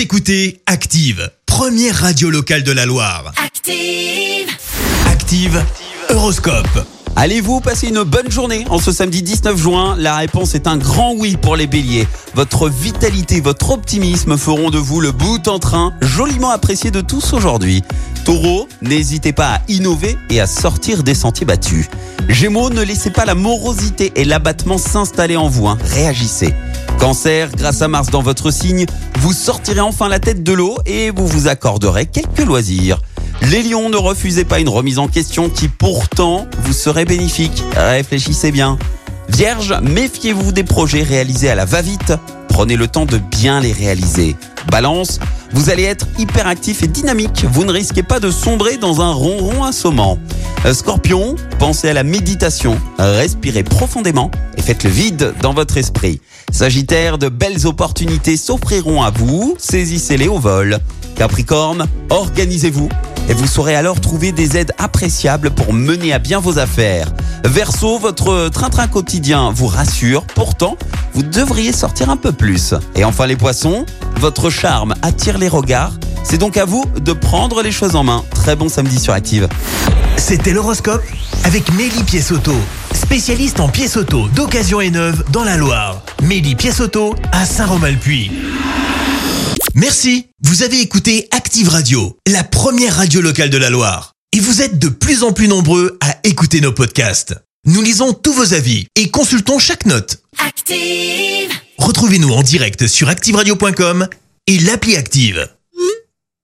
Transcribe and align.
Vous 0.00 0.04
écoutez 0.04 0.62
Active, 0.64 1.30
première 1.44 1.94
radio 1.94 2.30
locale 2.30 2.62
de 2.62 2.72
la 2.72 2.86
Loire. 2.86 3.34
Active. 3.36 4.48
Active, 5.06 5.62
Horoscope. 6.08 6.86
Allez-vous 7.16 7.60
passer 7.60 7.88
une 7.88 8.02
bonne 8.04 8.30
journée 8.30 8.64
en 8.70 8.78
ce 8.78 8.92
samedi 8.92 9.22
19 9.22 9.58
juin? 9.58 9.96
La 9.98 10.16
réponse 10.16 10.54
est 10.54 10.66
un 10.66 10.78
grand 10.78 11.12
oui 11.12 11.36
pour 11.36 11.54
les 11.54 11.66
béliers. 11.66 12.08
Votre 12.34 12.70
vitalité, 12.70 13.42
votre 13.42 13.72
optimisme 13.72 14.38
feront 14.38 14.70
de 14.70 14.78
vous 14.78 15.02
le 15.02 15.12
bout 15.12 15.46
en 15.48 15.58
train, 15.58 15.92
joliment 16.00 16.48
apprécié 16.48 16.90
de 16.90 17.02
tous 17.02 17.34
aujourd'hui. 17.34 17.82
Taureau, 18.24 18.68
n'hésitez 18.80 19.34
pas 19.34 19.56
à 19.56 19.60
innover 19.68 20.16
et 20.30 20.40
à 20.40 20.46
sortir 20.46 21.02
des 21.02 21.14
sentiers 21.14 21.44
battus. 21.44 21.88
Gémeaux, 22.30 22.70
ne 22.70 22.80
laissez 22.80 23.10
pas 23.10 23.26
la 23.26 23.34
morosité 23.34 24.12
et 24.16 24.24
l'abattement 24.24 24.78
s'installer 24.78 25.36
en 25.36 25.48
vous, 25.48 25.68
hein. 25.68 25.76
réagissez. 25.82 26.54
Cancer, 27.00 27.48
grâce 27.56 27.80
à 27.80 27.88
Mars 27.88 28.10
dans 28.10 28.20
votre 28.20 28.50
signe, 28.50 28.84
vous 29.20 29.32
sortirez 29.32 29.80
enfin 29.80 30.06
la 30.06 30.18
tête 30.18 30.42
de 30.42 30.52
l'eau 30.52 30.76
et 30.84 31.10
vous 31.10 31.26
vous 31.26 31.48
accorderez 31.48 32.04
quelques 32.04 32.44
loisirs. 32.44 33.00
Les 33.50 33.62
lions, 33.62 33.88
ne 33.88 33.96
refusez 33.96 34.44
pas 34.44 34.60
une 34.60 34.68
remise 34.68 34.98
en 34.98 35.08
question 35.08 35.48
qui 35.48 35.68
pourtant 35.68 36.46
vous 36.62 36.74
serait 36.74 37.06
bénéfique. 37.06 37.64
Réfléchissez 37.74 38.52
bien. 38.52 38.78
Vierge, 39.30 39.74
méfiez-vous 39.82 40.52
des 40.52 40.62
projets 40.62 41.02
réalisés 41.02 41.48
à 41.48 41.54
la 41.54 41.64
va-vite. 41.64 42.12
Prenez 42.48 42.76
le 42.76 42.86
temps 42.86 43.06
de 43.06 43.16
bien 43.16 43.60
les 43.60 43.72
réaliser. 43.72 44.36
Balance, 44.70 45.20
vous 45.52 45.70
allez 45.70 45.84
être 45.84 46.06
hyperactif 46.18 46.82
et 46.82 46.88
dynamique. 46.88 47.46
Vous 47.50 47.64
ne 47.64 47.72
risquez 47.72 48.02
pas 48.02 48.20
de 48.20 48.30
sombrer 48.30 48.76
dans 48.76 49.00
un 49.00 49.12
ronron 49.12 49.64
assommant. 49.64 50.18
Euh, 50.66 50.74
Scorpion, 50.74 51.36
pensez 51.58 51.88
à 51.88 51.94
la 51.94 52.02
méditation. 52.02 52.78
Respirez 52.98 53.62
profondément 53.62 54.30
et 54.58 54.62
faites 54.62 54.84
le 54.84 54.90
vide 54.90 55.32
dans 55.40 55.54
votre 55.54 55.78
esprit. 55.78 56.20
Sagittaire, 56.52 57.16
de 57.16 57.28
belles 57.28 57.66
opportunités 57.66 58.36
s'offriront 58.36 59.02
à 59.02 59.10
vous. 59.10 59.56
Saisissez-les 59.58 60.28
au 60.28 60.38
vol. 60.38 60.78
Capricorne, 61.16 61.86
organisez-vous 62.10 62.88
et 63.28 63.34
vous 63.34 63.46
saurez 63.46 63.74
alors 63.74 64.00
trouver 64.00 64.32
des 64.32 64.56
aides 64.56 64.72
appréciables 64.76 65.50
pour 65.50 65.72
mener 65.72 66.12
à 66.12 66.18
bien 66.18 66.40
vos 66.40 66.58
affaires. 66.58 67.08
Verseau, 67.44 67.98
votre 67.98 68.48
train-train 68.48 68.86
quotidien 68.86 69.52
vous 69.54 69.66
rassure, 69.66 70.24
pourtant, 70.24 70.76
vous 71.14 71.22
devriez 71.22 71.72
sortir 71.72 72.10
un 72.10 72.16
peu 72.16 72.32
plus. 72.32 72.74
Et 72.96 73.04
enfin 73.04 73.26
les 73.26 73.36
poissons, 73.36 73.86
votre 74.16 74.50
charme 74.50 74.94
attire 75.00 75.38
les 75.38 75.48
regards, 75.48 75.92
c'est 76.22 76.38
donc 76.38 76.56
à 76.56 76.64
vous 76.66 76.84
de 77.00 77.12
prendre 77.12 77.62
les 77.62 77.72
choses 77.72 77.96
en 77.96 78.04
main. 78.04 78.24
Très 78.34 78.56
bon 78.56 78.68
samedi 78.68 78.98
sur 78.98 79.14
Active. 79.14 79.48
C'était 80.20 80.52
l'horoscope 80.52 81.02
avec 81.44 81.72
Mélie 81.72 82.04
Pièce-Auto, 82.04 82.54
spécialiste 82.94 83.58
en 83.58 83.68
pièces 83.68 83.96
auto 83.96 84.28
d'occasion 84.28 84.80
et 84.80 84.90
neuve 84.90 85.24
dans 85.32 85.42
la 85.42 85.56
Loire. 85.56 86.02
Mélie 86.22 86.54
Pièce-Auto 86.54 87.16
à 87.32 87.46
Saint-Romain-le-Puy. 87.46 88.30
Merci, 89.74 90.26
vous 90.42 90.62
avez 90.62 90.80
écouté 90.80 91.26
Active 91.32 91.70
Radio, 91.70 92.16
la 92.28 92.44
première 92.44 92.96
radio 92.96 93.22
locale 93.22 93.50
de 93.50 93.56
la 93.56 93.70
Loire. 93.70 94.12
Et 94.32 94.40
vous 94.40 94.60
êtes 94.62 94.78
de 94.78 94.88
plus 94.88 95.22
en 95.22 95.32
plus 95.32 95.48
nombreux 95.48 95.98
à 96.02 96.16
écouter 96.22 96.60
nos 96.60 96.72
podcasts. 96.72 97.34
Nous 97.66 97.80
lisons 97.80 98.12
tous 98.12 98.34
vos 98.34 98.52
avis 98.52 98.86
et 98.96 99.10
consultons 99.10 99.58
chaque 99.58 99.86
note. 99.86 100.22
Active. 100.46 101.50
Retrouvez-nous 101.78 102.30
en 102.30 102.42
direct 102.42 102.86
sur 102.86 103.08
activeradio.com 103.08 104.06
et 104.46 104.58
l'appli 104.58 104.96
Active. 104.96 105.48